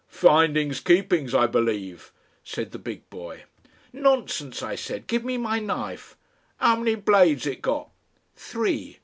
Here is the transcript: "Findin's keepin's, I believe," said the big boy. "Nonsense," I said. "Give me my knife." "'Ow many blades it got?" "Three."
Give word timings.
"Findin's 0.07 0.79
keepin's, 0.79 1.35
I 1.35 1.45
believe," 1.45 2.11
said 2.43 2.71
the 2.71 2.79
big 2.79 3.07
boy. 3.11 3.43
"Nonsense," 3.93 4.63
I 4.63 4.73
said. 4.73 5.05
"Give 5.05 5.23
me 5.23 5.37
my 5.37 5.59
knife." 5.59 6.17
"'Ow 6.59 6.77
many 6.77 6.95
blades 6.95 7.45
it 7.45 7.61
got?" 7.61 7.87
"Three." 8.35 8.97